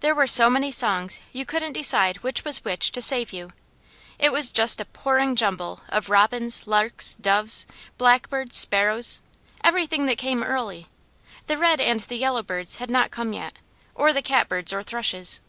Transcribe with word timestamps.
There 0.00 0.14
were 0.14 0.26
so 0.26 0.50
many 0.50 0.70
songs 0.70 1.22
you 1.32 1.46
couldn't 1.46 1.72
decide 1.72 2.18
which 2.18 2.44
was 2.44 2.62
which 2.66 2.92
to 2.92 3.00
save 3.00 3.32
you; 3.32 3.50
it 4.18 4.30
was 4.30 4.52
just 4.52 4.78
a 4.78 4.84
pouring 4.84 5.36
jumble 5.36 5.80
of 5.88 6.10
robins, 6.10 6.66
larks, 6.66 7.14
doves, 7.14 7.64
blackbirds, 7.96 8.58
sparrows, 8.58 9.22
everything 9.64 10.04
that 10.04 10.18
came 10.18 10.40
that 10.40 10.46
early; 10.48 10.88
the 11.46 11.56
red 11.56 11.80
and 11.80 12.00
the 12.00 12.18
yellow 12.18 12.42
birds 12.42 12.76
had 12.76 12.90
not 12.90 13.10
come 13.10 13.32
yet, 13.32 13.54
or 13.94 14.12
the 14.12 14.20
catbirds 14.20 14.70
or 14.70 14.82
thrushes. 14.82 15.40